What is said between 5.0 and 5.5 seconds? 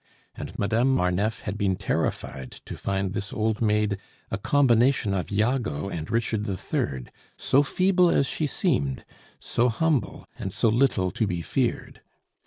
of